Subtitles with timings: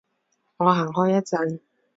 [0.57, 1.59] 我行開一陣